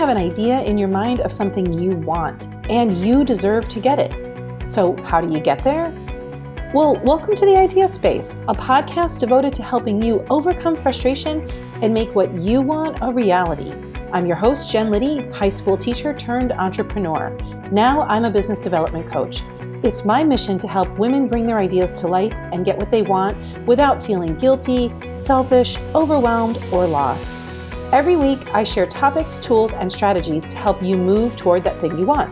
have 0.00 0.08
an 0.08 0.16
idea 0.16 0.62
in 0.62 0.78
your 0.78 0.88
mind 0.88 1.20
of 1.20 1.30
something 1.30 1.70
you 1.74 1.90
want, 1.90 2.48
and 2.70 2.96
you 3.04 3.22
deserve 3.22 3.68
to 3.68 3.78
get 3.78 3.98
it. 3.98 4.66
So, 4.66 4.96
how 5.02 5.20
do 5.20 5.30
you 5.30 5.40
get 5.40 5.62
there? 5.62 5.92
Well, 6.72 6.96
welcome 7.04 7.34
to 7.34 7.44
the 7.44 7.54
Idea 7.54 7.86
Space, 7.86 8.36
a 8.48 8.54
podcast 8.54 9.20
devoted 9.20 9.52
to 9.52 9.62
helping 9.62 10.00
you 10.00 10.24
overcome 10.30 10.74
frustration 10.74 11.46
and 11.82 11.92
make 11.92 12.14
what 12.14 12.34
you 12.34 12.62
want 12.62 13.00
a 13.02 13.12
reality. 13.12 13.74
I'm 14.10 14.24
your 14.24 14.36
host, 14.36 14.72
Jen 14.72 14.90
Liddy, 14.90 15.28
high 15.32 15.50
school 15.50 15.76
teacher 15.76 16.14
turned 16.14 16.52
entrepreneur. 16.52 17.36
Now 17.70 18.00
I'm 18.04 18.24
a 18.24 18.30
business 18.30 18.58
development 18.58 19.06
coach. 19.06 19.42
It's 19.82 20.06
my 20.06 20.24
mission 20.24 20.58
to 20.60 20.66
help 20.66 20.88
women 20.98 21.28
bring 21.28 21.46
their 21.46 21.58
ideas 21.58 21.92
to 22.00 22.06
life 22.06 22.32
and 22.54 22.64
get 22.64 22.78
what 22.78 22.90
they 22.90 23.02
want 23.02 23.36
without 23.66 24.02
feeling 24.02 24.34
guilty, 24.38 24.94
selfish, 25.14 25.76
overwhelmed, 25.94 26.56
or 26.72 26.86
lost. 26.86 27.46
Every 27.92 28.14
week, 28.14 28.54
I 28.54 28.62
share 28.62 28.86
topics, 28.86 29.40
tools, 29.40 29.72
and 29.72 29.90
strategies 29.90 30.46
to 30.46 30.56
help 30.56 30.80
you 30.80 30.96
move 30.96 31.36
toward 31.36 31.64
that 31.64 31.76
thing 31.78 31.98
you 31.98 32.06
want. 32.06 32.30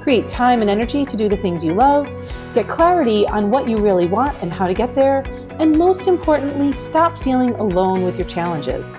Create 0.00 0.28
time 0.28 0.60
and 0.60 0.70
energy 0.70 1.04
to 1.04 1.16
do 1.16 1.28
the 1.28 1.36
things 1.36 1.64
you 1.64 1.74
love, 1.74 2.08
get 2.54 2.68
clarity 2.68 3.26
on 3.26 3.50
what 3.50 3.68
you 3.68 3.78
really 3.78 4.06
want 4.06 4.40
and 4.40 4.52
how 4.52 4.68
to 4.68 4.72
get 4.72 4.94
there, 4.94 5.24
and 5.58 5.76
most 5.76 6.06
importantly, 6.06 6.70
stop 6.70 7.18
feeling 7.18 7.50
alone 7.54 8.04
with 8.04 8.18
your 8.18 8.26
challenges. 8.28 8.94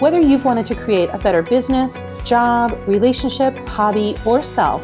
Whether 0.00 0.20
you've 0.20 0.44
wanted 0.44 0.66
to 0.66 0.74
create 0.74 1.08
a 1.08 1.18
better 1.18 1.40
business, 1.40 2.04
job, 2.22 2.78
relationship, 2.86 3.56
hobby, 3.66 4.16
or 4.26 4.42
self, 4.42 4.82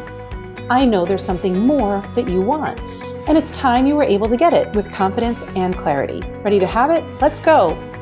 I 0.67 0.83
know 0.83 1.05
there's 1.05 1.23
something 1.23 1.59
more 1.59 2.03
that 2.15 2.27
you 2.27 2.41
want. 2.41 2.81
And 3.29 3.37
it's 3.37 3.55
time 3.55 3.85
you 3.85 3.95
were 3.95 4.03
able 4.03 4.27
to 4.29 4.35
get 4.35 4.51
it 4.51 4.75
with 4.75 4.91
confidence 4.91 5.43
and 5.55 5.77
clarity. 5.77 6.21
Ready 6.41 6.59
to 6.59 6.65
have 6.65 6.89
it? 6.89 7.03
Let's 7.21 7.39
go. 7.39 7.92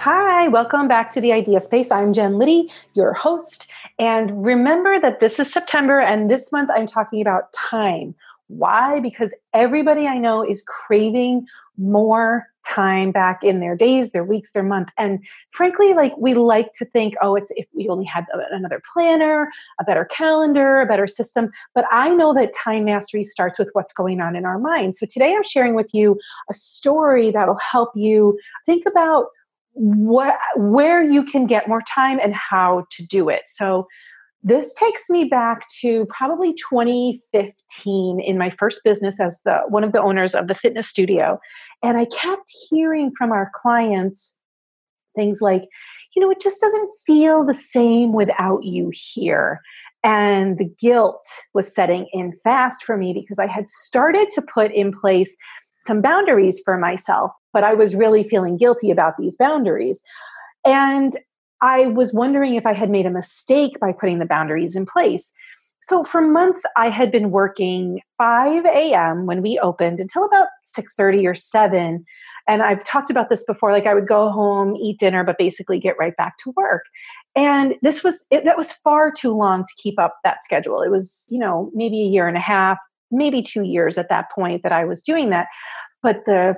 Hi, 0.00 0.46
welcome 0.46 0.86
back 0.86 1.12
to 1.14 1.20
the 1.20 1.32
Idea 1.32 1.58
Space. 1.58 1.90
I'm 1.90 2.12
Jen 2.12 2.38
Liddy, 2.38 2.70
your 2.94 3.14
host. 3.14 3.68
And 3.98 4.44
remember 4.44 5.00
that 5.00 5.18
this 5.18 5.40
is 5.40 5.52
September, 5.52 5.98
and 5.98 6.30
this 6.30 6.52
month 6.52 6.70
I'm 6.72 6.86
talking 6.86 7.20
about 7.20 7.52
time. 7.52 8.14
Why? 8.46 9.00
Because 9.00 9.34
everybody 9.54 10.06
I 10.06 10.16
know 10.16 10.48
is 10.48 10.62
craving 10.62 11.48
more 11.78 12.46
time 12.64 13.10
back 13.10 13.42
in 13.42 13.58
their 13.58 13.74
days, 13.74 14.12
their 14.12 14.22
weeks, 14.22 14.52
their 14.52 14.62
month. 14.62 14.90
And 14.98 15.18
frankly, 15.50 15.94
like 15.94 16.16
we 16.16 16.34
like 16.34 16.72
to 16.74 16.84
think, 16.84 17.14
oh, 17.20 17.34
it's 17.34 17.50
if 17.56 17.66
we 17.74 17.88
only 17.88 18.04
had 18.04 18.24
another 18.52 18.80
planner, 18.94 19.50
a 19.80 19.84
better 19.84 20.04
calendar, 20.04 20.80
a 20.80 20.86
better 20.86 21.08
system. 21.08 21.50
But 21.74 21.86
I 21.90 22.14
know 22.14 22.32
that 22.34 22.52
time 22.52 22.84
mastery 22.84 23.24
starts 23.24 23.58
with 23.58 23.70
what's 23.72 23.92
going 23.92 24.20
on 24.20 24.36
in 24.36 24.44
our 24.44 24.60
minds. 24.60 25.00
So 25.00 25.06
today 25.06 25.34
I'm 25.34 25.42
sharing 25.42 25.74
with 25.74 25.92
you 25.92 26.20
a 26.48 26.54
story 26.54 27.32
that'll 27.32 27.56
help 27.56 27.90
you 27.96 28.38
think 28.64 28.86
about 28.86 29.26
where 29.78 31.02
you 31.02 31.24
can 31.24 31.46
get 31.46 31.68
more 31.68 31.82
time 31.82 32.18
and 32.20 32.34
how 32.34 32.84
to 32.90 33.06
do 33.06 33.28
it. 33.28 33.42
So 33.46 33.86
this 34.42 34.74
takes 34.74 35.10
me 35.10 35.24
back 35.24 35.66
to 35.80 36.06
probably 36.06 36.54
2015 36.54 38.20
in 38.20 38.38
my 38.38 38.50
first 38.50 38.82
business 38.84 39.20
as 39.20 39.40
the 39.44 39.58
one 39.68 39.84
of 39.84 39.92
the 39.92 40.00
owners 40.00 40.34
of 40.34 40.48
the 40.48 40.54
fitness 40.54 40.88
studio. 40.88 41.38
And 41.82 41.96
i 41.98 42.04
kept 42.06 42.50
hearing 42.70 43.10
from 43.16 43.32
our 43.32 43.50
clients 43.54 44.38
things 45.16 45.40
like 45.40 45.64
you 46.14 46.22
know 46.22 46.30
it 46.30 46.40
just 46.40 46.60
doesn't 46.60 46.90
feel 47.04 47.44
the 47.44 47.54
same 47.54 48.12
without 48.12 48.64
you 48.64 48.90
here. 48.92 49.60
And 50.04 50.58
the 50.58 50.70
guilt 50.80 51.26
was 51.54 51.74
setting 51.74 52.06
in 52.12 52.32
fast 52.44 52.84
for 52.84 52.96
me 52.96 53.12
because 53.12 53.40
i 53.40 53.46
had 53.46 53.68
started 53.68 54.30
to 54.30 54.42
put 54.42 54.72
in 54.72 54.92
place 54.92 55.36
some 55.80 56.00
boundaries 56.00 56.60
for 56.64 56.78
myself 56.78 57.32
but 57.52 57.64
i 57.64 57.74
was 57.74 57.94
really 57.94 58.22
feeling 58.22 58.56
guilty 58.56 58.90
about 58.90 59.14
these 59.18 59.36
boundaries 59.36 60.02
and 60.64 61.12
I 61.60 61.86
was 61.86 62.12
wondering 62.14 62.54
if 62.54 62.66
I 62.66 62.72
had 62.72 62.90
made 62.90 63.06
a 63.06 63.10
mistake 63.10 63.78
by 63.80 63.92
putting 63.92 64.18
the 64.18 64.26
boundaries 64.26 64.76
in 64.76 64.86
place. 64.86 65.32
So 65.80 66.02
for 66.04 66.20
months 66.20 66.64
I 66.76 66.88
had 66.88 67.12
been 67.12 67.30
working 67.30 68.00
5 68.18 68.64
a.m. 68.64 69.26
when 69.26 69.42
we 69.42 69.58
opened 69.60 70.00
until 70.00 70.24
about 70.24 70.48
6:30 70.64 71.26
or 71.26 71.34
7 71.34 72.04
and 72.48 72.62
I've 72.62 72.82
talked 72.82 73.10
about 73.10 73.28
this 73.28 73.44
before 73.44 73.72
like 73.72 73.86
I 73.86 73.94
would 73.94 74.08
go 74.08 74.30
home, 74.30 74.74
eat 74.76 74.98
dinner 74.98 75.22
but 75.22 75.38
basically 75.38 75.78
get 75.78 75.96
right 75.98 76.16
back 76.16 76.36
to 76.38 76.52
work. 76.56 76.84
And 77.36 77.74
this 77.82 78.02
was 78.02 78.26
it, 78.30 78.44
that 78.44 78.56
was 78.56 78.72
far 78.72 79.12
too 79.12 79.36
long 79.36 79.64
to 79.64 79.72
keep 79.82 79.98
up 80.00 80.16
that 80.24 80.42
schedule. 80.42 80.82
It 80.82 80.90
was, 80.90 81.26
you 81.30 81.38
know, 81.38 81.70
maybe 81.74 82.02
a 82.02 82.06
year 82.08 82.26
and 82.26 82.36
a 82.36 82.40
half, 82.40 82.78
maybe 83.10 83.42
2 83.42 83.62
years 83.62 83.98
at 83.98 84.08
that 84.08 84.30
point 84.34 84.62
that 84.64 84.72
I 84.72 84.84
was 84.84 85.02
doing 85.02 85.30
that. 85.30 85.46
But 86.02 86.24
the 86.26 86.56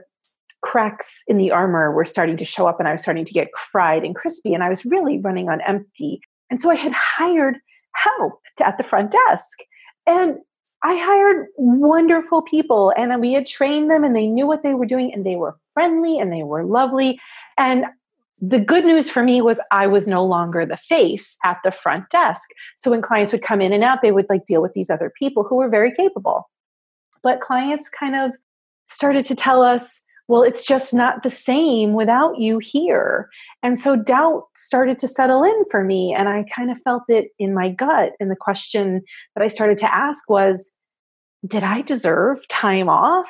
cracks 0.62 1.22
in 1.26 1.36
the 1.36 1.50
armor 1.50 1.92
were 1.92 2.04
starting 2.04 2.36
to 2.36 2.44
show 2.44 2.66
up 2.66 2.78
and 2.78 2.88
I 2.88 2.92
was 2.92 3.02
starting 3.02 3.24
to 3.24 3.32
get 3.32 3.48
fried 3.72 4.04
and 4.04 4.14
crispy 4.14 4.54
and 4.54 4.62
I 4.62 4.68
was 4.68 4.84
really 4.84 5.18
running 5.18 5.48
on 5.48 5.60
empty. 5.62 6.20
And 6.50 6.60
so 6.60 6.70
I 6.70 6.74
had 6.74 6.92
hired 6.92 7.58
help 7.94 8.40
at 8.62 8.76
the 8.78 8.84
front 8.84 9.10
desk. 9.10 9.58
And 10.06 10.38
I 10.82 10.96
hired 10.96 11.46
wonderful 11.56 12.42
people 12.42 12.92
and 12.96 13.20
we 13.20 13.32
had 13.32 13.46
trained 13.46 13.90
them 13.90 14.02
and 14.02 14.16
they 14.16 14.26
knew 14.26 14.46
what 14.46 14.62
they 14.62 14.74
were 14.74 14.86
doing 14.86 15.12
and 15.12 15.26
they 15.26 15.36
were 15.36 15.56
friendly 15.74 16.18
and 16.18 16.32
they 16.32 16.42
were 16.42 16.64
lovely. 16.64 17.18
And 17.58 17.86
the 18.40 18.58
good 18.58 18.86
news 18.86 19.10
for 19.10 19.22
me 19.22 19.42
was 19.42 19.60
I 19.70 19.86
was 19.86 20.08
no 20.08 20.24
longer 20.24 20.64
the 20.64 20.78
face 20.78 21.36
at 21.44 21.58
the 21.62 21.70
front 21.70 22.08
desk. 22.08 22.48
So 22.76 22.90
when 22.90 23.02
clients 23.02 23.32
would 23.32 23.42
come 23.42 23.60
in 23.60 23.72
and 23.72 23.84
out, 23.84 23.98
they 24.00 24.12
would 24.12 24.26
like 24.30 24.46
deal 24.46 24.62
with 24.62 24.72
these 24.72 24.88
other 24.88 25.12
people 25.18 25.44
who 25.44 25.56
were 25.56 25.68
very 25.68 25.92
capable. 25.92 26.48
But 27.22 27.40
clients 27.40 27.90
kind 27.90 28.16
of 28.16 28.32
started 28.88 29.26
to 29.26 29.34
tell 29.34 29.62
us, 29.62 30.02
well, 30.30 30.44
it's 30.44 30.64
just 30.64 30.94
not 30.94 31.24
the 31.24 31.28
same 31.28 31.92
without 31.92 32.38
you 32.38 32.58
here. 32.58 33.28
And 33.64 33.76
so 33.76 33.96
doubt 33.96 34.44
started 34.54 34.96
to 34.98 35.08
settle 35.08 35.42
in 35.42 35.64
for 35.72 35.82
me. 35.82 36.14
And 36.16 36.28
I 36.28 36.44
kind 36.54 36.70
of 36.70 36.80
felt 36.82 37.02
it 37.08 37.30
in 37.40 37.52
my 37.52 37.68
gut. 37.68 38.12
And 38.20 38.30
the 38.30 38.36
question 38.36 39.02
that 39.34 39.42
I 39.42 39.48
started 39.48 39.76
to 39.78 39.92
ask 39.92 40.30
was, 40.30 40.72
did 41.48 41.64
I 41.64 41.80
deserve 41.80 42.46
time 42.46 42.88
off? 42.88 43.28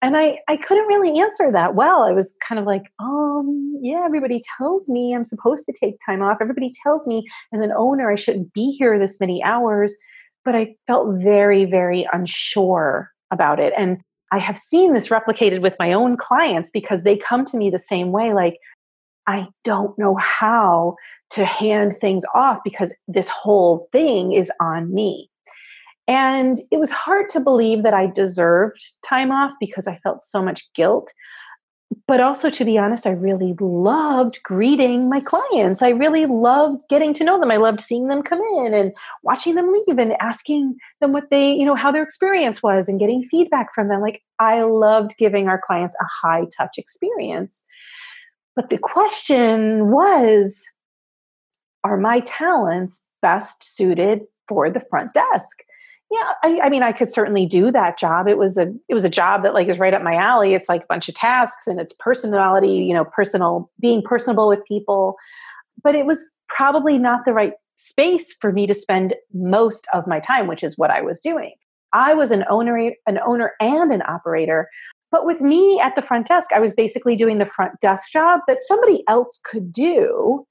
And 0.00 0.16
I, 0.16 0.38
I 0.48 0.58
couldn't 0.58 0.86
really 0.86 1.20
answer 1.20 1.50
that 1.50 1.74
well. 1.74 2.04
I 2.04 2.12
was 2.12 2.36
kind 2.46 2.60
of 2.60 2.66
like, 2.66 2.92
um, 3.00 3.76
yeah, 3.82 4.02
everybody 4.04 4.40
tells 4.56 4.88
me 4.88 5.16
I'm 5.16 5.24
supposed 5.24 5.66
to 5.66 5.72
take 5.72 5.96
time 6.06 6.22
off. 6.22 6.38
Everybody 6.40 6.70
tells 6.84 7.04
me 7.04 7.26
as 7.52 7.60
an 7.60 7.72
owner 7.76 8.12
I 8.12 8.14
shouldn't 8.14 8.52
be 8.52 8.76
here 8.78 8.96
this 8.96 9.18
many 9.18 9.42
hours. 9.42 9.92
But 10.44 10.54
I 10.54 10.76
felt 10.86 11.20
very, 11.20 11.64
very 11.64 12.06
unsure 12.12 13.10
about 13.32 13.58
it. 13.58 13.72
And 13.76 13.98
I 14.32 14.38
have 14.38 14.56
seen 14.56 14.94
this 14.94 15.08
replicated 15.08 15.60
with 15.60 15.76
my 15.78 15.92
own 15.92 16.16
clients 16.16 16.70
because 16.70 17.02
they 17.02 17.16
come 17.16 17.44
to 17.44 17.56
me 17.56 17.68
the 17.70 17.78
same 17.78 18.12
way 18.12 18.32
like, 18.32 18.58
I 19.26 19.46
don't 19.62 19.96
know 19.98 20.16
how 20.16 20.96
to 21.30 21.44
hand 21.44 21.94
things 22.00 22.24
off 22.34 22.58
because 22.64 22.94
this 23.06 23.28
whole 23.28 23.88
thing 23.92 24.32
is 24.32 24.50
on 24.58 24.92
me. 24.92 25.30
And 26.08 26.58
it 26.72 26.80
was 26.80 26.90
hard 26.90 27.28
to 27.30 27.40
believe 27.40 27.84
that 27.84 27.94
I 27.94 28.06
deserved 28.06 28.84
time 29.08 29.30
off 29.30 29.52
because 29.60 29.86
I 29.86 29.98
felt 29.98 30.24
so 30.24 30.42
much 30.42 30.64
guilt 30.74 31.12
but 32.06 32.20
also 32.20 32.50
to 32.50 32.64
be 32.64 32.78
honest 32.78 33.06
i 33.06 33.10
really 33.10 33.54
loved 33.60 34.42
greeting 34.42 35.08
my 35.08 35.20
clients. 35.20 35.82
I 35.82 35.90
really 35.90 36.26
loved 36.26 36.82
getting 36.88 37.12
to 37.14 37.24
know 37.24 37.38
them. 37.40 37.50
I 37.50 37.56
loved 37.56 37.80
seeing 37.80 38.08
them 38.08 38.22
come 38.22 38.40
in 38.40 38.74
and 38.74 38.94
watching 39.22 39.54
them 39.54 39.72
leave 39.72 39.98
and 39.98 40.12
asking 40.20 40.76
them 41.00 41.12
what 41.12 41.30
they 41.30 41.52
you 41.52 41.64
know 41.64 41.74
how 41.74 41.90
their 41.90 42.02
experience 42.02 42.62
was 42.62 42.88
and 42.88 43.00
getting 43.00 43.22
feedback 43.24 43.74
from 43.74 43.88
them. 43.88 44.00
Like 44.00 44.22
i 44.38 44.62
loved 44.62 45.16
giving 45.18 45.48
our 45.48 45.60
clients 45.64 45.96
a 46.00 46.26
high 46.26 46.46
touch 46.56 46.78
experience. 46.78 47.64
But 48.56 48.70
the 48.70 48.78
question 48.78 49.90
was 49.90 50.66
are 51.84 51.96
my 51.96 52.20
talents 52.20 53.06
best 53.22 53.64
suited 53.64 54.20
for 54.48 54.70
the 54.70 54.80
front 54.80 55.12
desk 55.14 55.58
yeah 56.12 56.32
I, 56.42 56.60
I, 56.64 56.68
mean 56.68 56.82
i 56.82 56.92
could 56.92 57.10
certainly 57.10 57.46
do 57.46 57.72
that 57.72 57.98
job. 57.98 58.28
It 58.28 58.38
was 58.38 58.58
a 58.58 58.72
it 58.88 58.94
was 58.94 59.04
a 59.04 59.08
job 59.08 59.42
that 59.42 59.54
like 59.54 59.68
is 59.68 59.78
right 59.78 59.94
up 59.94 60.02
my 60.02 60.14
alley. 60.14 60.54
It's 60.54 60.68
like 60.68 60.84
a 60.84 60.86
bunch 60.88 61.08
of 61.08 61.14
tasks 61.14 61.66
and 61.66 61.80
it's 61.80 61.94
personality 61.98 62.84
you 62.84 62.94
know 62.94 63.04
personal 63.04 63.70
being 63.80 64.02
personable 64.02 64.48
with 64.48 64.60
people. 64.66 65.16
But 65.82 65.94
it 65.94 66.06
was 66.06 66.30
probably 66.48 66.98
not 66.98 67.24
the 67.24 67.32
right 67.32 67.54
space 67.78 68.32
for 68.40 68.52
me 68.52 68.66
to 68.66 68.74
spend 68.74 69.14
most 69.32 69.88
of 69.92 70.06
my 70.06 70.20
time 70.20 70.46
which 70.46 70.62
is 70.62 70.78
what 70.78 70.90
i 70.90 71.00
was 71.00 71.20
doing. 71.20 71.54
I 71.92 72.14
was 72.14 72.30
an 72.30 72.44
owner 72.48 72.92
an 73.06 73.18
owner 73.26 73.52
and 73.60 73.92
an 73.92 74.02
operator 74.02 74.68
but 75.10 75.26
with 75.26 75.40
me 75.40 75.80
at 75.80 75.94
the 75.94 76.02
front 76.02 76.26
desk 76.28 76.52
i 76.54 76.60
was 76.60 76.74
basically 76.74 77.16
doing 77.16 77.38
the 77.38 77.46
front 77.46 77.80
desk 77.80 78.10
job 78.10 78.40
that 78.46 78.62
somebody 78.62 79.02
else 79.08 79.40
could 79.44 79.72
do 79.72 80.46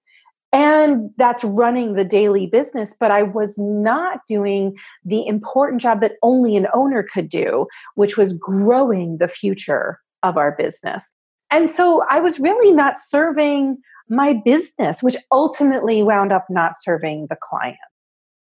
and 0.53 1.09
that's 1.17 1.43
running 1.43 1.93
the 1.93 2.03
daily 2.03 2.45
business 2.45 2.95
but 2.99 3.11
i 3.11 3.23
was 3.23 3.57
not 3.57 4.19
doing 4.27 4.75
the 5.05 5.25
important 5.25 5.81
job 5.81 6.01
that 6.01 6.13
only 6.21 6.55
an 6.55 6.67
owner 6.73 7.05
could 7.13 7.29
do 7.29 7.65
which 7.95 8.17
was 8.17 8.33
growing 8.33 9.17
the 9.17 9.27
future 9.27 9.99
of 10.23 10.37
our 10.37 10.55
business. 10.55 11.13
And 11.49 11.69
so 11.69 12.03
i 12.09 12.19
was 12.19 12.39
really 12.39 12.73
not 12.73 12.97
serving 12.97 13.77
my 14.09 14.33
business 14.45 15.01
which 15.01 15.15
ultimately 15.31 16.03
wound 16.03 16.31
up 16.31 16.45
not 16.49 16.73
serving 16.79 17.27
the 17.29 17.37
client. 17.41 17.77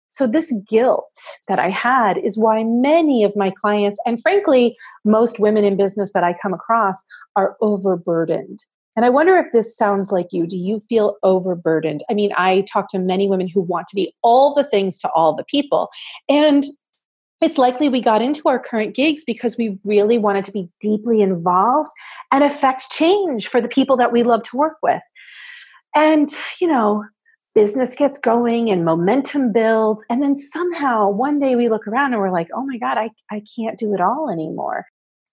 So 0.10 0.28
this 0.28 0.54
guilt 0.68 1.14
that 1.48 1.60
i 1.60 1.70
had 1.70 2.18
is 2.18 2.38
why 2.38 2.64
many 2.64 3.24
of 3.24 3.36
my 3.36 3.52
clients 3.62 4.00
and 4.06 4.22
frankly 4.22 4.76
most 5.04 5.40
women 5.40 5.64
in 5.64 5.76
business 5.76 6.14
that 6.14 6.24
i 6.24 6.36
come 6.42 6.54
across 6.54 7.04
are 7.36 7.58
overburdened 7.62 8.60
And 8.96 9.06
I 9.06 9.10
wonder 9.10 9.38
if 9.38 9.52
this 9.52 9.76
sounds 9.76 10.12
like 10.12 10.28
you. 10.32 10.48
Do 10.48 10.58
you 10.58 10.82
feel 10.88 11.18
overburdened? 11.24 12.02
I 12.10 12.14
mean, 12.14 12.32
I 12.38 12.62
talk 12.62 12.90
to 12.90 13.00
many 13.00 13.28
women 13.28 13.48
who 13.48 13.62
want 13.62 13.88
to 13.88 13.96
be 13.96 14.14
all 14.22 14.54
the 14.54 14.64
things 14.64 15.00
to 15.00 15.10
all 15.12 15.36
the 15.36 15.44
people. 15.44 15.90
And 16.30 16.66
it's 17.42 17.58
likely 17.58 17.90
we 17.90 18.02
got 18.02 18.22
into 18.22 18.48
our 18.48 18.60
current 18.60 18.96
gigs 18.96 19.24
because 19.26 19.58
we 19.58 19.78
really 19.84 20.18
wanted 20.18 20.46
to 20.46 20.52
be 20.52 20.70
deeply 20.80 21.22
involved 21.22 21.92
and 22.32 22.44
affect 22.44 22.90
change 22.92 23.48
for 23.48 23.60
the 23.60 23.68
people 23.68 23.98
that 23.98 24.14
we 24.14 24.24
love 24.24 24.44
to 24.44 24.58
work 24.58 24.78
with. 24.82 25.02
And, 25.94 26.30
you 26.62 26.68
know, 26.68 27.04
business 27.54 27.96
gets 27.96 28.18
going 28.20 28.70
and 28.70 28.86
momentum 28.86 29.52
builds. 29.52 30.06
And 30.10 30.22
then 30.22 30.36
somehow 30.36 31.10
one 31.10 31.40
day 31.40 31.56
we 31.56 31.70
look 31.70 31.88
around 31.88 32.14
and 32.14 32.22
we're 32.22 32.32
like, 32.32 32.50
oh 32.54 32.66
my 32.66 32.78
God, 32.78 32.98
I, 32.98 33.10
I 33.32 33.42
can't 33.56 33.78
do 33.78 33.94
it 33.94 34.02
all 34.02 34.30
anymore. 34.30 34.86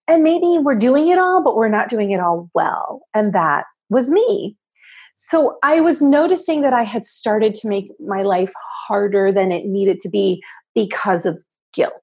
And 0.07 0.23
maybe 0.23 0.57
we're 0.59 0.75
doing 0.75 1.07
it 1.07 1.17
all, 1.17 1.43
but 1.43 1.55
we're 1.55 1.69
not 1.69 1.89
doing 1.89 2.11
it 2.11 2.19
all 2.19 2.49
well. 2.53 3.01
And 3.13 3.33
that 3.33 3.65
was 3.89 4.11
me. 4.11 4.57
So 5.15 5.57
I 5.63 5.79
was 5.79 6.01
noticing 6.01 6.61
that 6.61 6.73
I 6.73 6.83
had 6.83 7.05
started 7.05 7.53
to 7.55 7.67
make 7.67 7.91
my 7.99 8.23
life 8.23 8.51
harder 8.87 9.31
than 9.31 9.51
it 9.51 9.65
needed 9.65 9.99
to 10.01 10.09
be 10.09 10.43
because 10.73 11.25
of 11.25 11.37
guilt 11.73 11.93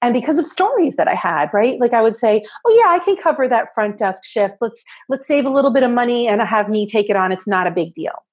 and 0.00 0.12
because 0.14 0.38
of 0.38 0.46
stories 0.46 0.96
that 0.96 1.08
I 1.08 1.14
had, 1.14 1.50
right? 1.52 1.78
Like 1.80 1.92
I 1.92 2.02
would 2.02 2.16
say, 2.16 2.44
"Oh 2.66 2.80
yeah, 2.80 2.94
I 2.94 2.98
can 2.98 3.16
cover 3.16 3.48
that 3.48 3.68
front 3.74 3.98
desk 3.98 4.24
shift. 4.24 4.56
Let's 4.60 4.84
let's 5.08 5.26
save 5.26 5.44
a 5.44 5.50
little 5.50 5.72
bit 5.72 5.82
of 5.82 5.90
money 5.90 6.28
and 6.28 6.40
have 6.40 6.68
me 6.68 6.86
take 6.86 7.10
it 7.10 7.16
on. 7.16 7.32
It's 7.32 7.48
not 7.48 7.66
a 7.66 7.70
big 7.70 7.94
deal." 7.94 8.24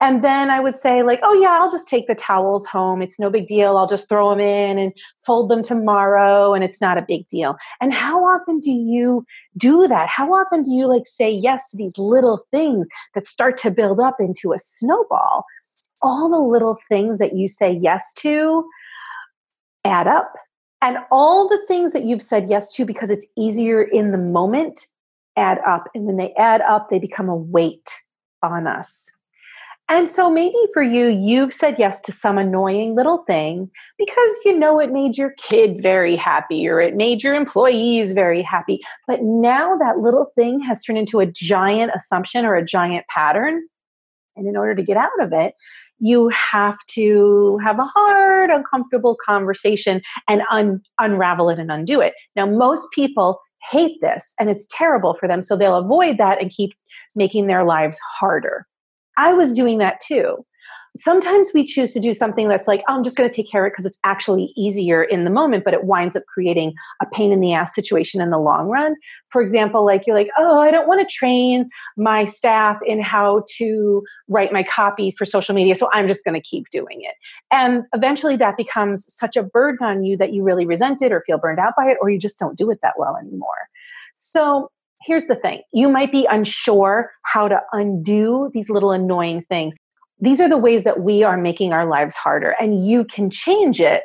And 0.00 0.22
then 0.22 0.50
I 0.50 0.60
would 0.60 0.76
say, 0.76 1.02
like, 1.02 1.20
oh, 1.22 1.32
yeah, 1.40 1.58
I'll 1.58 1.70
just 1.70 1.88
take 1.88 2.06
the 2.06 2.14
towels 2.14 2.66
home. 2.66 3.00
It's 3.00 3.18
no 3.18 3.30
big 3.30 3.46
deal. 3.46 3.78
I'll 3.78 3.86
just 3.86 4.10
throw 4.10 4.28
them 4.28 4.40
in 4.40 4.76
and 4.78 4.92
fold 5.24 5.48
them 5.48 5.62
tomorrow, 5.62 6.52
and 6.52 6.62
it's 6.62 6.82
not 6.82 6.98
a 6.98 7.04
big 7.06 7.26
deal. 7.28 7.56
And 7.80 7.94
how 7.94 8.22
often 8.22 8.60
do 8.60 8.70
you 8.70 9.24
do 9.56 9.88
that? 9.88 10.08
How 10.10 10.32
often 10.34 10.62
do 10.62 10.70
you 10.70 10.86
like 10.86 11.06
say 11.06 11.30
yes 11.30 11.70
to 11.70 11.78
these 11.78 11.96
little 11.96 12.44
things 12.50 12.88
that 13.14 13.26
start 13.26 13.56
to 13.58 13.70
build 13.70 13.98
up 13.98 14.16
into 14.20 14.52
a 14.52 14.58
snowball? 14.58 15.46
All 16.02 16.28
the 16.28 16.38
little 16.38 16.76
things 16.90 17.16
that 17.16 17.34
you 17.34 17.48
say 17.48 17.72
yes 17.72 18.12
to 18.18 18.68
add 19.86 20.06
up. 20.06 20.34
And 20.82 20.98
all 21.10 21.48
the 21.48 21.64
things 21.66 21.94
that 21.94 22.04
you've 22.04 22.22
said 22.22 22.50
yes 22.50 22.74
to 22.74 22.84
because 22.84 23.10
it's 23.10 23.26
easier 23.34 23.82
in 23.82 24.12
the 24.12 24.18
moment 24.18 24.86
add 25.36 25.58
up. 25.66 25.84
And 25.94 26.04
when 26.04 26.18
they 26.18 26.34
add 26.34 26.60
up, 26.60 26.90
they 26.90 26.98
become 26.98 27.30
a 27.30 27.34
weight 27.34 27.88
on 28.42 28.66
us. 28.66 29.10
And 29.88 30.08
so 30.08 30.28
maybe 30.28 30.56
for 30.72 30.82
you, 30.82 31.06
you've 31.06 31.54
said 31.54 31.76
yes 31.78 32.00
to 32.02 32.12
some 32.12 32.38
annoying 32.38 32.96
little 32.96 33.22
thing 33.22 33.70
because 33.98 34.36
you 34.44 34.58
know 34.58 34.80
it 34.80 34.90
made 34.90 35.16
your 35.16 35.30
kid 35.38 35.80
very 35.80 36.16
happy 36.16 36.66
or 36.68 36.80
it 36.80 36.96
made 36.96 37.22
your 37.22 37.34
employees 37.34 38.12
very 38.12 38.42
happy. 38.42 38.80
But 39.06 39.20
now 39.22 39.76
that 39.76 39.98
little 39.98 40.32
thing 40.34 40.58
has 40.60 40.82
turned 40.82 40.98
into 40.98 41.20
a 41.20 41.26
giant 41.26 41.92
assumption 41.94 42.44
or 42.44 42.56
a 42.56 42.64
giant 42.64 43.06
pattern. 43.06 43.62
And 44.34 44.48
in 44.48 44.56
order 44.56 44.74
to 44.74 44.82
get 44.82 44.96
out 44.96 45.20
of 45.20 45.32
it, 45.32 45.54
you 45.98 46.30
have 46.30 46.76
to 46.88 47.58
have 47.64 47.78
a 47.78 47.84
hard, 47.84 48.50
uncomfortable 48.50 49.16
conversation 49.24 50.02
and 50.28 50.42
un- 50.50 50.82
unravel 50.98 51.48
it 51.48 51.60
and 51.60 51.70
undo 51.70 52.00
it. 52.00 52.14
Now, 52.34 52.44
most 52.44 52.88
people 52.92 53.40
hate 53.70 53.98
this 54.00 54.34
and 54.38 54.50
it's 54.50 54.66
terrible 54.70 55.14
for 55.14 55.28
them. 55.28 55.42
So 55.42 55.56
they'll 55.56 55.76
avoid 55.76 56.18
that 56.18 56.42
and 56.42 56.50
keep 56.50 56.72
making 57.14 57.46
their 57.46 57.64
lives 57.64 57.98
harder. 58.18 58.66
I 59.16 59.32
was 59.32 59.52
doing 59.52 59.78
that 59.78 60.00
too. 60.00 60.44
Sometimes 60.98 61.50
we 61.52 61.62
choose 61.62 61.92
to 61.92 62.00
do 62.00 62.14
something 62.14 62.48
that's 62.48 62.66
like, 62.66 62.82
oh, 62.88 62.94
I'm 62.94 63.04
just 63.04 63.18
going 63.18 63.28
to 63.28 63.36
take 63.36 63.50
care 63.52 63.66
of 63.66 63.68
it 63.68 63.72
because 63.72 63.84
it's 63.84 63.98
actually 64.02 64.50
easier 64.56 65.02
in 65.02 65.24
the 65.24 65.30
moment, 65.30 65.62
but 65.62 65.74
it 65.74 65.84
winds 65.84 66.16
up 66.16 66.22
creating 66.26 66.72
a 67.02 67.06
pain 67.12 67.32
in 67.32 67.40
the 67.40 67.52
ass 67.52 67.74
situation 67.74 68.22
in 68.22 68.30
the 68.30 68.38
long 68.38 68.68
run. 68.68 68.94
For 69.28 69.42
example, 69.42 69.84
like 69.84 70.04
you're 70.06 70.16
like, 70.16 70.30
oh, 70.38 70.58
I 70.58 70.70
don't 70.70 70.88
want 70.88 71.06
to 71.06 71.14
train 71.14 71.68
my 71.98 72.24
staff 72.24 72.78
in 72.86 73.02
how 73.02 73.44
to 73.58 74.02
write 74.28 74.54
my 74.54 74.62
copy 74.62 75.14
for 75.18 75.26
social 75.26 75.54
media, 75.54 75.74
so 75.74 75.90
I'm 75.92 76.08
just 76.08 76.24
going 76.24 76.32
to 76.32 76.40
keep 76.40 76.64
doing 76.70 77.02
it. 77.02 77.14
And 77.50 77.82
eventually 77.94 78.36
that 78.36 78.56
becomes 78.56 79.12
such 79.12 79.36
a 79.36 79.42
burden 79.42 79.86
on 79.86 80.02
you 80.02 80.16
that 80.16 80.32
you 80.32 80.42
really 80.42 80.64
resent 80.64 81.02
it 81.02 81.12
or 81.12 81.22
feel 81.26 81.36
burned 81.36 81.58
out 81.58 81.74
by 81.76 81.90
it, 81.90 81.98
or 82.00 82.08
you 82.08 82.18
just 82.18 82.38
don't 82.38 82.56
do 82.56 82.70
it 82.70 82.78
that 82.82 82.94
well 82.96 83.18
anymore. 83.18 83.68
So 84.14 84.70
here's 85.06 85.26
the 85.26 85.36
thing 85.36 85.62
you 85.72 85.90
might 85.90 86.12
be 86.12 86.26
unsure 86.30 87.10
how 87.22 87.48
to 87.48 87.60
undo 87.72 88.50
these 88.52 88.68
little 88.68 88.92
annoying 88.92 89.42
things. 89.42 89.74
These 90.18 90.40
are 90.40 90.48
the 90.48 90.58
ways 90.58 90.84
that 90.84 91.00
we 91.00 91.22
are 91.22 91.36
making 91.36 91.72
our 91.72 91.86
lives 91.86 92.16
harder, 92.16 92.54
and 92.60 92.84
you 92.84 93.04
can 93.04 93.30
change 93.30 93.80
it 93.80 94.02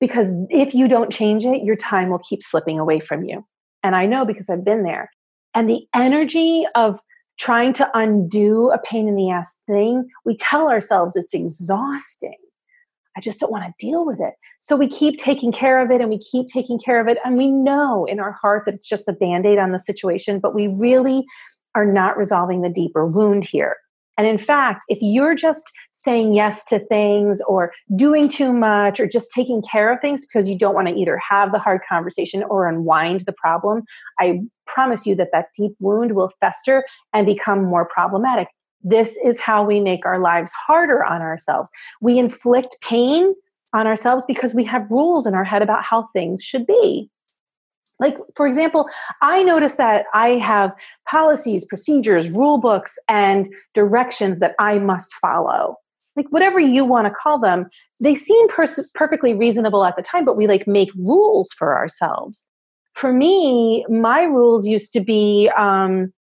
because 0.00 0.32
if 0.50 0.74
you 0.74 0.88
don't 0.88 1.12
change 1.12 1.44
it, 1.44 1.64
your 1.64 1.76
time 1.76 2.10
will 2.10 2.20
keep 2.28 2.42
slipping 2.42 2.78
away 2.78 3.00
from 3.00 3.24
you. 3.24 3.44
And 3.82 3.96
I 3.96 4.06
know 4.06 4.24
because 4.24 4.50
I've 4.50 4.64
been 4.64 4.82
there. 4.82 5.10
And 5.54 5.68
the 5.70 5.86
energy 5.94 6.66
of 6.74 6.98
trying 7.38 7.72
to 7.74 7.90
undo 7.94 8.70
a 8.70 8.78
pain 8.78 9.08
in 9.08 9.14
the 9.16 9.30
ass 9.30 9.58
thing, 9.66 10.08
we 10.24 10.36
tell 10.36 10.68
ourselves 10.68 11.16
it's 11.16 11.34
exhausting. 11.34 12.36
I 13.16 13.20
just 13.20 13.40
don't 13.40 13.50
want 13.50 13.64
to 13.64 13.72
deal 13.78 14.04
with 14.04 14.20
it. 14.20 14.34
So 14.60 14.76
we 14.76 14.88
keep 14.88 15.18
taking 15.18 15.52
care 15.52 15.82
of 15.82 15.90
it 15.90 16.00
and 16.00 16.10
we 16.10 16.18
keep 16.18 16.46
taking 16.46 16.78
care 16.78 17.00
of 17.00 17.08
it. 17.08 17.18
And 17.24 17.36
we 17.36 17.50
know 17.50 18.04
in 18.04 18.20
our 18.20 18.32
heart 18.32 18.64
that 18.66 18.74
it's 18.74 18.88
just 18.88 19.08
a 19.08 19.12
band 19.12 19.46
aid 19.46 19.58
on 19.58 19.72
the 19.72 19.78
situation, 19.78 20.38
but 20.38 20.54
we 20.54 20.68
really 20.68 21.24
are 21.74 21.86
not 21.86 22.16
resolving 22.16 22.62
the 22.62 22.70
deeper 22.70 23.06
wound 23.06 23.44
here. 23.44 23.76
And 24.18 24.26
in 24.26 24.38
fact, 24.38 24.84
if 24.88 24.98
you're 25.02 25.34
just 25.34 25.70
saying 25.92 26.34
yes 26.34 26.64
to 26.66 26.78
things 26.78 27.42
or 27.48 27.72
doing 27.94 28.28
too 28.28 28.52
much 28.52 28.98
or 28.98 29.06
just 29.06 29.30
taking 29.34 29.62
care 29.62 29.92
of 29.92 30.00
things 30.00 30.26
because 30.26 30.48
you 30.48 30.56
don't 30.56 30.74
want 30.74 30.88
to 30.88 30.94
either 30.94 31.20
have 31.28 31.52
the 31.52 31.58
hard 31.58 31.82
conversation 31.86 32.42
or 32.44 32.66
unwind 32.66 33.20
the 33.26 33.34
problem, 33.34 33.82
I 34.18 34.40
promise 34.66 35.06
you 35.06 35.14
that 35.16 35.28
that 35.32 35.48
deep 35.56 35.72
wound 35.80 36.12
will 36.12 36.30
fester 36.40 36.84
and 37.12 37.26
become 37.26 37.62
more 37.62 37.86
problematic. 37.86 38.48
This 38.86 39.18
is 39.24 39.40
how 39.40 39.64
we 39.64 39.80
make 39.80 40.06
our 40.06 40.20
lives 40.20 40.52
harder 40.52 41.04
on 41.04 41.20
ourselves. 41.20 41.72
We 42.00 42.20
inflict 42.20 42.76
pain 42.82 43.34
on 43.74 43.88
ourselves 43.88 44.24
because 44.24 44.54
we 44.54 44.62
have 44.62 44.88
rules 44.88 45.26
in 45.26 45.34
our 45.34 45.42
head 45.42 45.60
about 45.60 45.82
how 45.82 46.08
things 46.12 46.40
should 46.40 46.68
be. 46.68 47.10
Like, 47.98 48.16
for 48.36 48.46
example, 48.46 48.88
I 49.22 49.42
notice 49.42 49.74
that 49.74 50.04
I 50.14 50.30
have 50.30 50.72
policies, 51.08 51.64
procedures, 51.64 52.28
rule 52.30 52.58
books, 52.58 52.96
and 53.08 53.48
directions 53.74 54.38
that 54.38 54.54
I 54.60 54.78
must 54.78 55.12
follow. 55.14 55.76
Like, 56.14 56.26
whatever 56.30 56.60
you 56.60 56.84
want 56.84 57.06
to 57.06 57.10
call 57.10 57.40
them, 57.40 57.66
they 58.00 58.14
seem 58.14 58.48
pers- 58.48 58.90
perfectly 58.94 59.34
reasonable 59.34 59.84
at 59.84 59.96
the 59.96 60.02
time, 60.02 60.24
but 60.24 60.36
we 60.36 60.46
like 60.46 60.68
make 60.68 60.90
rules 60.94 61.52
for 61.52 61.76
ourselves. 61.76 62.46
For 62.94 63.12
me, 63.12 63.84
my 63.88 64.22
rules 64.22 64.64
used 64.64 64.92
to 64.92 65.00
be 65.00 65.50
um, 65.58 66.12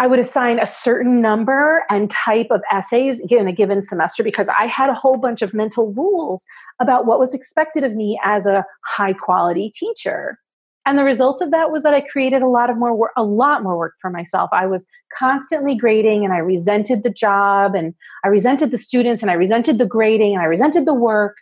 I 0.00 0.06
would 0.06 0.20
assign 0.20 0.60
a 0.60 0.66
certain 0.66 1.20
number 1.20 1.84
and 1.90 2.08
type 2.08 2.48
of 2.50 2.62
essays 2.70 3.24
in 3.28 3.48
a 3.48 3.52
given 3.52 3.82
semester 3.82 4.22
because 4.22 4.48
I 4.48 4.66
had 4.66 4.90
a 4.90 4.94
whole 4.94 5.18
bunch 5.18 5.42
of 5.42 5.52
mental 5.52 5.92
rules 5.92 6.46
about 6.80 7.04
what 7.04 7.18
was 7.18 7.34
expected 7.34 7.82
of 7.82 7.94
me 7.94 8.18
as 8.22 8.46
a 8.46 8.64
high 8.84 9.12
quality 9.12 9.68
teacher. 9.68 10.38
And 10.86 10.96
the 10.96 11.04
result 11.04 11.42
of 11.42 11.50
that 11.50 11.70
was 11.70 11.82
that 11.82 11.94
I 11.94 12.00
created 12.00 12.42
a 12.42 12.48
lot 12.48 12.70
of 12.70 12.78
more 12.78 12.94
work, 12.94 13.10
a 13.16 13.24
lot 13.24 13.62
more 13.62 13.76
work 13.76 13.94
for 14.00 14.08
myself. 14.08 14.48
I 14.52 14.66
was 14.66 14.86
constantly 15.12 15.76
grading 15.76 16.24
and 16.24 16.32
I 16.32 16.38
resented 16.38 17.02
the 17.02 17.10
job 17.10 17.74
and 17.74 17.92
I 18.24 18.28
resented 18.28 18.70
the 18.70 18.78
students 18.78 19.20
and 19.20 19.30
I 19.30 19.34
resented 19.34 19.78
the 19.78 19.84
grading 19.84 20.32
and 20.34 20.42
I 20.42 20.46
resented 20.46 20.86
the 20.86 20.94
work, 20.94 21.36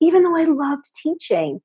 even 0.00 0.22
though 0.22 0.36
I 0.36 0.44
loved 0.44 0.84
teaching. 0.94 1.60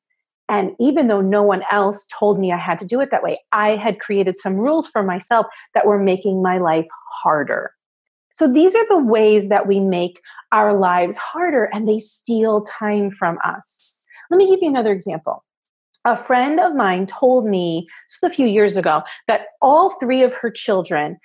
And 0.49 0.71
even 0.79 1.07
though 1.07 1.21
no 1.21 1.43
one 1.43 1.63
else 1.71 2.05
told 2.17 2.39
me 2.39 2.51
I 2.51 2.57
had 2.57 2.79
to 2.79 2.85
do 2.85 3.01
it 3.01 3.11
that 3.11 3.23
way, 3.23 3.39
I 3.51 3.75
had 3.75 3.99
created 3.99 4.39
some 4.39 4.55
rules 4.55 4.87
for 4.87 5.03
myself 5.03 5.45
that 5.73 5.85
were 5.85 5.99
making 5.99 6.41
my 6.41 6.57
life 6.57 6.87
harder. 7.21 7.71
So 8.33 8.51
these 8.51 8.75
are 8.75 8.87
the 8.87 9.03
ways 9.03 9.49
that 9.49 9.67
we 9.67 9.79
make 9.79 10.21
our 10.51 10.77
lives 10.77 11.17
harder 11.17 11.65
and 11.73 11.87
they 11.87 11.99
steal 11.99 12.61
time 12.61 13.11
from 13.11 13.37
us. 13.43 13.93
Let 14.29 14.37
me 14.37 14.47
give 14.47 14.61
you 14.61 14.69
another 14.69 14.93
example. 14.93 15.43
A 16.05 16.15
friend 16.15 16.59
of 16.59 16.75
mine 16.75 17.05
told 17.07 17.45
me, 17.45 17.87
this 18.07 18.21
was 18.21 18.31
a 18.31 18.33
few 18.33 18.45
years 18.45 18.77
ago, 18.77 19.01
that 19.27 19.47
all 19.61 19.89
three 19.99 20.23
of 20.23 20.33
her 20.35 20.49
children 20.49 21.17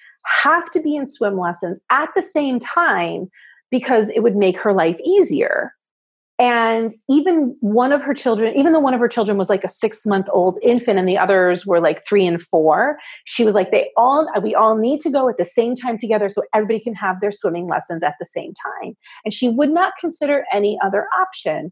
have 0.42 0.70
to 0.70 0.80
be 0.80 0.96
in 0.96 1.06
swim 1.06 1.38
lessons 1.38 1.80
at 1.90 2.08
the 2.16 2.22
same 2.22 2.58
time 2.58 3.28
because 3.70 4.08
it 4.10 4.20
would 4.20 4.34
make 4.34 4.58
her 4.58 4.72
life 4.72 4.98
easier. 5.04 5.72
And 6.38 6.92
even 7.08 7.56
one 7.60 7.92
of 7.92 8.02
her 8.02 8.14
children, 8.14 8.56
even 8.56 8.72
though 8.72 8.80
one 8.80 8.94
of 8.94 9.00
her 9.00 9.08
children 9.08 9.36
was 9.36 9.48
like 9.48 9.64
a 9.64 9.68
six 9.68 10.06
month 10.06 10.26
old 10.32 10.58
infant 10.62 10.98
and 10.98 11.08
the 11.08 11.18
others 11.18 11.66
were 11.66 11.80
like 11.80 12.06
three 12.06 12.26
and 12.26 12.42
four, 12.42 12.98
she 13.24 13.44
was 13.44 13.54
like, 13.54 13.70
they 13.70 13.90
all, 13.96 14.28
we 14.42 14.54
all 14.54 14.76
need 14.76 15.00
to 15.00 15.10
go 15.10 15.28
at 15.28 15.36
the 15.36 15.44
same 15.44 15.74
time 15.74 15.98
together 15.98 16.28
so 16.28 16.42
everybody 16.54 16.80
can 16.80 16.94
have 16.94 17.20
their 17.20 17.30
swimming 17.30 17.68
lessons 17.68 18.02
at 18.02 18.14
the 18.18 18.24
same 18.24 18.52
time. 18.54 18.96
And 19.24 19.32
she 19.32 19.48
would 19.48 19.70
not 19.70 19.92
consider 20.00 20.44
any 20.52 20.78
other 20.82 21.06
option. 21.20 21.70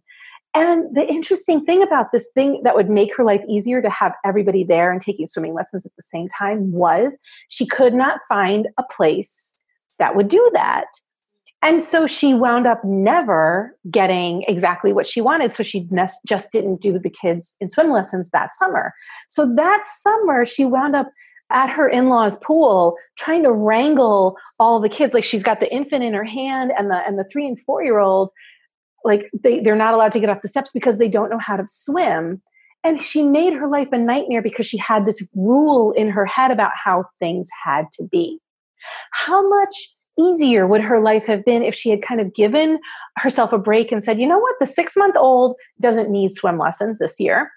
And 0.55 0.95
the 0.95 1.07
interesting 1.09 1.65
thing 1.65 1.83
about 1.83 2.13
this 2.13 2.31
thing 2.35 2.61
that 2.65 2.75
would 2.75 2.91
make 2.91 3.17
her 3.17 3.25
life 3.25 3.43
easier 3.49 3.81
to 3.81 3.91
have 3.91 4.13
everybody 4.25 4.65
there 4.65 4.91
and 4.91 5.01
taking 5.01 5.27
swimming 5.27 5.55
lessons 5.55 5.87
at 5.87 5.93
the 5.97 6.03
same 6.03 6.29
time 6.29 6.73
was 6.73 7.19
she 7.49 7.67
could 7.67 7.95
not 7.95 8.21
find 8.29 8.69
a 8.77 8.83
place 8.91 9.63
that 9.99 10.17
would 10.17 10.29
do 10.29 10.51
that. 10.55 10.87
And 11.63 11.83
so 11.83 12.07
she 12.07 12.33
wound 12.33 12.67
up 12.67 12.83
never 12.85 13.77
getting 13.91 14.45
exactly 14.49 14.93
what 14.93 15.07
she 15.07 15.21
wanted. 15.21 15.53
So 15.53 15.63
she 15.63 15.87
just 16.27 16.53
didn't 16.53 16.81
do 16.81 16.99
the 16.99 17.11
kids 17.11 17.57
in 17.61 17.69
swim 17.69 17.91
lessons 17.91 18.31
that 18.31 18.53
summer. 18.53 18.95
So 19.29 19.53
that 19.57 19.87
summer, 19.87 20.47
she 20.47 20.65
wound 20.65 20.97
up 20.97 21.11
at 21.51 21.69
her 21.69 21.89
in-laws 21.89 22.37
pool 22.39 22.97
trying 23.19 23.43
to 23.43 23.53
wrangle 23.53 24.37
all 24.59 24.81
the 24.81 24.89
kids 24.89 25.15
like 25.15 25.25
she's 25.25 25.43
got 25.43 25.61
the 25.61 25.73
infant 25.73 26.05
in 26.05 26.15
her 26.15 26.25
hand 26.25 26.73
and 26.79 26.91
the 26.91 26.97
and 27.07 27.19
the 27.19 27.25
3 27.25 27.47
and 27.47 27.61
4 27.61 27.83
year 27.83 27.99
old 27.99 28.31
like 29.05 29.29
they 29.43 29.61
they're 29.61 29.77
not 29.77 29.93
allowed 29.93 30.13
to 30.13 30.21
get 30.21 30.31
off 30.31 30.43
the 30.43 30.49
steps 30.49 30.71
because 30.73 30.99
they 30.99 31.09
don't 31.09 31.31
know 31.31 31.39
how 31.39 31.57
to 31.57 31.65
swim 31.67 32.41
and 32.85 33.03
she 33.03 33.23
made 33.23 33.53
her 33.53 33.67
life 33.67 33.89
a 33.93 33.99
nightmare 33.99 34.43
because 34.43 34.67
she 34.67 34.79
had 34.79 35.05
this 35.05 35.27
rule 35.35 35.93
in 35.93 36.09
her 36.09 36.25
head 36.25 36.51
about 36.51 36.73
how 36.83 37.05
things 37.19 37.49
had 37.65 37.87
to 37.93 38.05
be 38.05 38.39
how 39.11 39.47
much 39.49 39.89
easier 40.21 40.67
would 40.67 40.81
her 40.81 41.01
life 41.01 41.27
have 41.27 41.45
been 41.45 41.63
if 41.63 41.75
she 41.75 41.91
had 41.91 42.03
kind 42.03 42.21
of 42.21 42.35
given 42.35 42.79
herself 43.17 43.53
a 43.53 43.59
break 43.59 43.91
and 43.91 44.05
said 44.05 44.21
you 44.21 44.27
know 44.27 44.39
what 44.39 44.57
the 44.61 44.67
6 44.67 44.97
month 44.97 45.17
old 45.17 45.57
doesn't 45.81 46.11
need 46.11 46.33
swim 46.33 46.59
lessons 46.59 46.99
this 46.99 47.19
year 47.19 47.51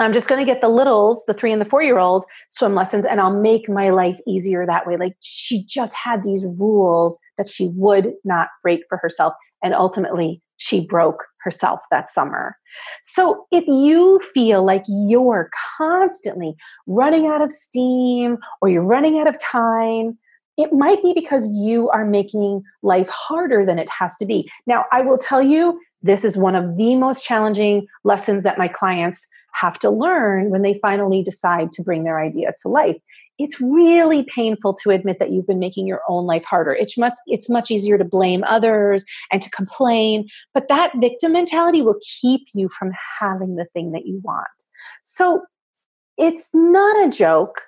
I'm 0.00 0.14
just 0.14 0.28
going 0.28 0.44
to 0.44 0.50
get 0.50 0.62
the 0.62 0.68
littles, 0.68 1.24
the 1.26 1.34
three 1.34 1.52
and 1.52 1.60
the 1.60 1.66
four 1.66 1.82
year 1.82 1.98
old 1.98 2.24
swim 2.48 2.74
lessons, 2.74 3.04
and 3.04 3.20
I'll 3.20 3.38
make 3.38 3.68
my 3.68 3.90
life 3.90 4.18
easier 4.26 4.64
that 4.66 4.86
way. 4.86 4.96
Like 4.96 5.14
she 5.20 5.62
just 5.64 5.94
had 5.94 6.22
these 6.22 6.46
rules 6.58 7.18
that 7.36 7.48
she 7.48 7.68
would 7.74 8.14
not 8.24 8.48
break 8.62 8.80
for 8.88 8.96
herself. 8.96 9.34
And 9.62 9.74
ultimately, 9.74 10.40
she 10.56 10.86
broke 10.86 11.24
herself 11.42 11.80
that 11.90 12.08
summer. 12.10 12.56
So 13.04 13.46
if 13.50 13.64
you 13.66 14.20
feel 14.32 14.64
like 14.64 14.84
you're 14.88 15.50
constantly 15.76 16.54
running 16.86 17.26
out 17.26 17.42
of 17.42 17.52
steam 17.52 18.38
or 18.62 18.68
you're 18.68 18.82
running 18.82 19.18
out 19.18 19.26
of 19.26 19.38
time, 19.38 20.18
it 20.56 20.72
might 20.72 21.02
be 21.02 21.12
because 21.14 21.48
you 21.52 21.88
are 21.90 22.04
making 22.04 22.62
life 22.82 23.08
harder 23.08 23.64
than 23.64 23.78
it 23.78 23.88
has 23.88 24.16
to 24.16 24.26
be. 24.26 24.48
Now, 24.66 24.84
I 24.92 25.02
will 25.02 25.18
tell 25.18 25.42
you, 25.42 25.80
this 26.02 26.24
is 26.24 26.36
one 26.36 26.54
of 26.54 26.76
the 26.76 26.96
most 26.96 27.24
challenging 27.24 27.86
lessons 28.04 28.42
that 28.42 28.58
my 28.58 28.68
clients 28.68 29.26
have 29.54 29.78
to 29.80 29.90
learn 29.90 30.50
when 30.50 30.62
they 30.62 30.78
finally 30.80 31.22
decide 31.22 31.72
to 31.72 31.82
bring 31.82 32.04
their 32.04 32.20
idea 32.20 32.52
to 32.62 32.68
life. 32.68 32.96
It's 33.38 33.60
really 33.60 34.24
painful 34.24 34.74
to 34.82 34.90
admit 34.90 35.18
that 35.18 35.30
you've 35.30 35.46
been 35.46 35.58
making 35.58 35.86
your 35.86 36.02
own 36.08 36.26
life 36.26 36.44
harder. 36.44 36.74
It's 36.74 36.98
much, 36.98 37.14
it's 37.26 37.48
much 37.48 37.70
easier 37.70 37.96
to 37.96 38.04
blame 38.04 38.44
others 38.46 39.04
and 39.32 39.40
to 39.40 39.48
complain, 39.50 40.28
but 40.52 40.68
that 40.68 40.92
victim 41.00 41.32
mentality 41.32 41.80
will 41.80 41.98
keep 42.20 42.42
you 42.54 42.68
from 42.68 42.92
having 43.18 43.56
the 43.56 43.66
thing 43.72 43.92
that 43.92 44.04
you 44.04 44.20
want. 44.22 44.46
So 45.02 45.40
it's 46.18 46.50
not 46.54 47.06
a 47.06 47.10
joke 47.10 47.62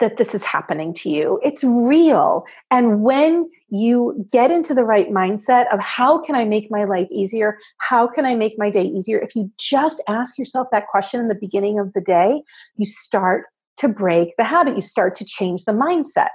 that 0.00 0.16
this 0.16 0.34
is 0.34 0.44
happening 0.44 0.94
to 0.94 1.10
you. 1.10 1.40
It's 1.42 1.64
real. 1.64 2.46
And 2.70 3.02
when 3.02 3.48
you 3.68 4.26
get 4.30 4.50
into 4.50 4.74
the 4.74 4.84
right 4.84 5.10
mindset 5.10 5.72
of 5.72 5.80
how 5.80 6.18
can 6.18 6.34
I 6.34 6.44
make 6.44 6.70
my 6.70 6.84
life 6.84 7.08
easier? 7.10 7.58
How 7.78 8.06
can 8.06 8.24
I 8.24 8.34
make 8.34 8.54
my 8.58 8.70
day 8.70 8.84
easier? 8.84 9.18
If 9.18 9.34
you 9.34 9.50
just 9.58 10.02
ask 10.08 10.38
yourself 10.38 10.68
that 10.72 10.86
question 10.86 11.20
in 11.20 11.28
the 11.28 11.34
beginning 11.34 11.78
of 11.78 11.92
the 11.92 12.00
day, 12.00 12.42
you 12.76 12.84
start 12.84 13.46
to 13.78 13.88
break 13.88 14.36
the 14.36 14.44
habit. 14.44 14.74
You 14.74 14.80
start 14.80 15.14
to 15.16 15.24
change 15.24 15.64
the 15.64 15.72
mindset. 15.72 16.30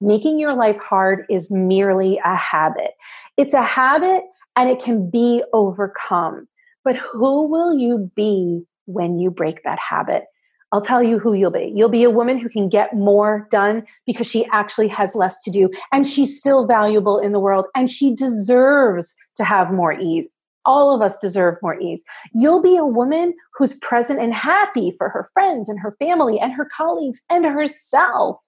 Making 0.00 0.38
your 0.38 0.54
life 0.54 0.78
hard 0.78 1.24
is 1.30 1.50
merely 1.50 2.20
a 2.24 2.36
habit. 2.36 2.92
It's 3.36 3.54
a 3.54 3.62
habit 3.62 4.22
and 4.54 4.68
it 4.68 4.82
can 4.82 5.08
be 5.10 5.42
overcome. 5.52 6.46
But 6.84 6.96
who 6.96 7.46
will 7.46 7.74
you 7.74 8.10
be 8.14 8.62
when 8.84 9.18
you 9.18 9.30
break 9.30 9.62
that 9.64 9.78
habit? 9.78 10.24
I'll 10.72 10.80
tell 10.80 11.02
you 11.02 11.18
who 11.18 11.32
you'll 11.32 11.50
be. 11.50 11.72
You'll 11.74 11.88
be 11.88 12.02
a 12.02 12.10
woman 12.10 12.38
who 12.38 12.48
can 12.48 12.68
get 12.68 12.94
more 12.94 13.46
done 13.50 13.84
because 14.04 14.28
she 14.28 14.46
actually 14.46 14.88
has 14.88 15.14
less 15.14 15.42
to 15.44 15.50
do 15.50 15.70
and 15.92 16.06
she's 16.06 16.38
still 16.38 16.66
valuable 16.66 17.18
in 17.18 17.32
the 17.32 17.40
world 17.40 17.66
and 17.74 17.88
she 17.88 18.14
deserves 18.14 19.14
to 19.36 19.44
have 19.44 19.72
more 19.72 19.92
ease. 19.92 20.28
All 20.64 20.92
of 20.92 21.00
us 21.00 21.16
deserve 21.18 21.56
more 21.62 21.80
ease. 21.80 22.02
You'll 22.34 22.60
be 22.60 22.76
a 22.76 22.84
woman 22.84 23.34
who's 23.54 23.74
present 23.74 24.20
and 24.20 24.34
happy 24.34 24.92
for 24.98 25.08
her 25.08 25.28
friends 25.32 25.68
and 25.68 25.78
her 25.78 25.94
family 26.00 26.40
and 26.40 26.52
her 26.52 26.68
colleagues 26.76 27.22
and 27.30 27.44
herself. 27.44 28.40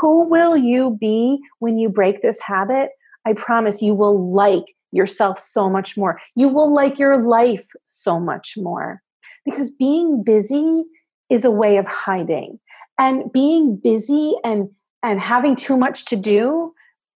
Who 0.00 0.28
will 0.28 0.56
you 0.56 0.98
be 1.00 1.38
when 1.60 1.78
you 1.78 1.88
break 1.88 2.20
this 2.20 2.40
habit? 2.42 2.90
I 3.24 3.32
promise 3.32 3.80
you 3.80 3.94
will 3.94 4.32
like 4.32 4.76
yourself 4.92 5.38
so 5.38 5.70
much 5.70 5.96
more. 5.96 6.20
You 6.36 6.48
will 6.48 6.72
like 6.72 6.98
your 6.98 7.22
life 7.22 7.66
so 7.84 8.20
much 8.20 8.54
more. 8.58 9.02
Because 9.44 9.74
being 9.74 10.22
busy 10.22 10.84
is 11.30 11.44
a 11.44 11.50
way 11.50 11.76
of 11.76 11.86
hiding. 11.86 12.58
And 12.98 13.30
being 13.32 13.76
busy 13.76 14.34
and 14.44 14.68
and 15.02 15.20
having 15.20 15.54
too 15.54 15.76
much 15.76 16.04
to 16.06 16.16
do 16.16 16.72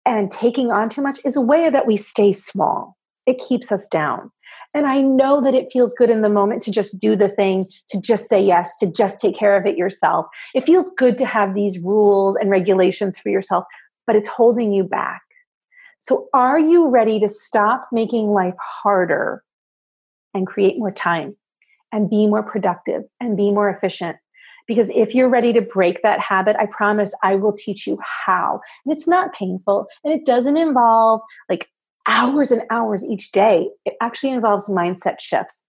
and 0.07 0.31
taking 0.31 0.71
on 0.71 0.88
too 0.88 1.02
much 1.02 1.19
is 1.25 1.37
a 1.37 1.40
way 1.40 1.71
that 1.71 1.87
we 1.87 1.97
stay 1.97 2.33
small. 2.33 2.97
It 3.26 3.38
keeps 3.38 3.73
us 3.73 3.88
down. 3.88 4.31
And 4.75 4.87
I 4.87 5.00
know 5.00 5.40
that 5.43 5.55
it 5.55 5.73
feels 5.73 5.95
good 5.95 6.11
in 6.11 6.23
the 6.23 6.29
moment 6.29 6.62
to 6.62 6.71
just 6.71 6.97
do 6.99 7.17
the 7.17 7.29
thing, 7.29 7.64
to 7.88 8.00
just 8.00 8.29
say 8.29 8.40
yes, 8.40 8.79
to 8.79 8.87
just 8.87 9.21
take 9.21 9.37
care 9.37 9.57
of 9.57 9.67
it 9.67 9.76
yourself. 9.76 10.26
It 10.55 10.64
feels 10.64 10.90
good 10.97 11.19
to 11.19 11.26
have 11.26 11.55
these 11.55 11.79
rules 11.81 12.37
and 12.37 12.50
regulations 12.50 13.19
for 13.19 13.31
yourself, 13.31 13.64
but 14.07 14.14
it's 14.14 14.29
holding 14.29 14.73
you 14.73 14.85
back. 14.85 15.23
So, 15.99 16.29
are 16.33 16.59
you 16.59 16.88
ready 16.88 17.19
to 17.21 17.29
stop 17.29 17.88
making 17.93 18.29
life 18.29 18.55
harder 18.59 19.43
and 20.33 20.47
create 20.47 20.79
more 20.79 20.90
time? 20.90 21.37
And 21.92 22.11
be 22.11 22.26
more 22.26 22.42
productive 22.42 23.02
and 23.20 23.37
be 23.37 23.50
more 23.50 23.68
efficient. 23.68 24.16
Because 24.66 24.90
if 24.90 25.14
you're 25.14 25.28
ready 25.28 25.52
to 25.52 25.61
break 25.61 26.02
that 26.02 26.20
habit, 26.20 26.56
I 26.59 26.66
promise 26.66 27.12
I 27.25 27.35
will 27.35 27.52
teach 27.52 27.87
you 27.87 27.99
how. 28.26 28.61
And 28.85 28.94
it's 28.94 29.09
not 29.09 29.35
painful 29.35 29.87
and 30.04 30.12
it 30.12 30.25
doesn't 30.25 30.56
involve 30.56 31.20
like 31.49 31.68
hours 32.06 32.50
and 32.50 32.62
hours 32.70 33.04
each 33.04 33.32
day. 33.32 33.68
It 33.85 33.94
actually 34.00 34.30
involves 34.30 34.68
mindset 34.68 35.20
shifts. 35.20 35.66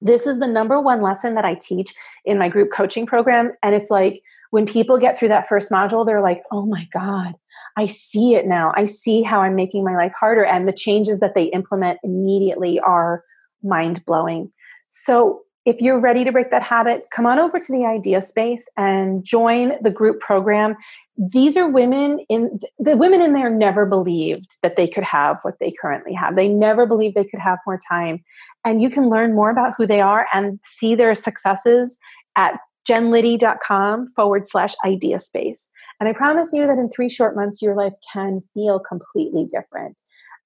This 0.00 0.26
is 0.26 0.38
the 0.38 0.46
number 0.46 0.80
one 0.80 1.02
lesson 1.02 1.34
that 1.34 1.44
I 1.44 1.54
teach 1.60 1.92
in 2.24 2.38
my 2.38 2.48
group 2.48 2.70
coaching 2.72 3.04
program. 3.04 3.50
And 3.62 3.74
it's 3.74 3.90
like 3.90 4.22
when 4.50 4.64
people 4.64 4.96
get 4.96 5.18
through 5.18 5.28
that 5.28 5.48
first 5.48 5.70
module, 5.70 6.06
they're 6.06 6.22
like, 6.22 6.42
oh 6.50 6.64
my 6.64 6.86
God, 6.92 7.34
I 7.76 7.86
see 7.86 8.34
it 8.34 8.46
now. 8.46 8.72
I 8.76 8.84
see 8.86 9.22
how 9.22 9.42
I'm 9.42 9.54
making 9.54 9.84
my 9.84 9.96
life 9.96 10.12
harder. 10.18 10.44
And 10.44 10.66
the 10.66 10.72
changes 10.72 11.20
that 11.20 11.34
they 11.34 11.44
implement 11.44 11.98
immediately 12.02 12.80
are 12.80 13.24
mind 13.62 14.04
blowing. 14.06 14.50
So 14.88 15.42
if 15.68 15.82
you're 15.82 16.00
ready 16.00 16.24
to 16.24 16.32
break 16.32 16.50
that 16.50 16.62
habit, 16.62 17.02
come 17.14 17.26
on 17.26 17.38
over 17.38 17.58
to 17.60 17.72
the 17.72 17.84
idea 17.84 18.22
space 18.22 18.66
and 18.78 19.22
join 19.22 19.74
the 19.82 19.90
group 19.90 20.18
program. 20.18 20.74
These 21.18 21.58
are 21.58 21.68
women 21.68 22.24
in 22.30 22.58
the 22.78 22.96
women 22.96 23.20
in 23.20 23.34
there 23.34 23.50
never 23.50 23.84
believed 23.84 24.56
that 24.62 24.76
they 24.76 24.88
could 24.88 25.04
have 25.04 25.36
what 25.42 25.56
they 25.60 25.70
currently 25.78 26.14
have. 26.14 26.36
They 26.36 26.48
never 26.48 26.86
believed 26.86 27.16
they 27.16 27.26
could 27.26 27.40
have 27.40 27.58
more 27.66 27.78
time. 27.86 28.24
And 28.64 28.80
you 28.80 28.88
can 28.88 29.10
learn 29.10 29.34
more 29.34 29.50
about 29.50 29.74
who 29.76 29.86
they 29.86 30.00
are 30.00 30.26
and 30.32 30.58
see 30.64 30.94
their 30.94 31.14
successes 31.14 31.98
at 32.34 32.54
jenliddy.com 32.88 34.08
forward 34.16 34.46
slash 34.46 34.74
idea 34.86 35.18
space. 35.18 35.70
And 36.00 36.08
I 36.08 36.14
promise 36.14 36.48
you 36.54 36.66
that 36.66 36.78
in 36.78 36.88
three 36.88 37.10
short 37.10 37.36
months, 37.36 37.60
your 37.60 37.74
life 37.74 37.92
can 38.10 38.40
feel 38.54 38.80
completely 38.80 39.44
different. 39.44 40.00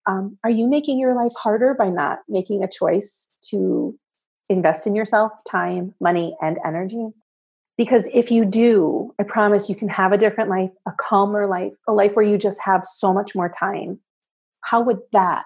Um, 0.08 0.36
are 0.42 0.50
you 0.50 0.68
making 0.68 0.98
your 0.98 1.14
life 1.14 1.32
harder 1.40 1.76
by 1.78 1.90
not 1.90 2.18
making 2.28 2.64
a 2.64 2.68
choice 2.68 3.30
to 3.50 3.96
invest 4.52 4.86
in 4.86 4.94
yourself 4.94 5.32
time, 5.50 5.94
money, 6.00 6.36
and 6.40 6.58
energy. 6.64 7.10
Because 7.76 8.08
if 8.12 8.30
you 8.30 8.44
do, 8.44 9.14
I 9.18 9.22
promise 9.22 9.68
you 9.68 9.74
can 9.74 9.88
have 9.88 10.12
a 10.12 10.18
different 10.18 10.50
life, 10.50 10.70
a 10.86 10.92
calmer 10.98 11.46
life, 11.46 11.72
a 11.88 11.92
life 11.92 12.14
where 12.14 12.24
you 12.24 12.36
just 12.36 12.60
have 12.62 12.84
so 12.84 13.12
much 13.12 13.34
more 13.34 13.48
time. 13.48 13.98
How 14.60 14.82
would 14.82 14.98
that 15.12 15.44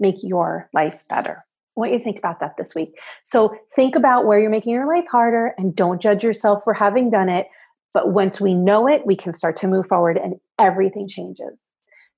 make 0.00 0.16
your 0.22 0.68
life 0.72 0.98
better? 1.08 1.44
I 1.76 1.80
want 1.80 1.92
you 1.92 1.98
to 1.98 2.04
think 2.04 2.18
about 2.18 2.40
that 2.40 2.56
this 2.56 2.74
week. 2.74 2.98
So 3.22 3.54
think 3.74 3.94
about 3.94 4.24
where 4.24 4.38
you're 4.38 4.50
making 4.50 4.72
your 4.72 4.88
life 4.88 5.04
harder 5.10 5.54
and 5.58 5.76
don't 5.76 6.00
judge 6.00 6.24
yourself 6.24 6.64
for 6.64 6.72
having 6.72 7.10
done 7.10 7.28
it. 7.28 7.46
But 7.92 8.12
once 8.12 8.40
we 8.40 8.54
know 8.54 8.88
it, 8.88 9.06
we 9.06 9.14
can 9.14 9.32
start 9.32 9.56
to 9.56 9.68
move 9.68 9.86
forward 9.86 10.16
and 10.16 10.36
everything 10.58 11.06
changes. 11.06 11.70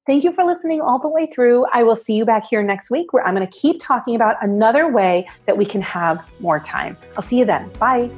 Thank 0.08 0.24
you 0.24 0.32
for 0.32 0.42
listening 0.42 0.80
all 0.80 0.98
the 0.98 1.10
way 1.10 1.26
through. 1.26 1.66
I 1.70 1.82
will 1.82 1.94
see 1.94 2.14
you 2.14 2.24
back 2.24 2.46
here 2.46 2.62
next 2.62 2.88
week 2.88 3.12
where 3.12 3.26
I'm 3.26 3.34
going 3.34 3.46
to 3.46 3.52
keep 3.52 3.78
talking 3.78 4.16
about 4.16 4.36
another 4.40 4.90
way 4.90 5.28
that 5.44 5.54
we 5.54 5.66
can 5.66 5.82
have 5.82 6.26
more 6.40 6.58
time. 6.58 6.96
I'll 7.14 7.22
see 7.22 7.38
you 7.38 7.44
then. 7.44 7.68
Bye. 7.74 8.08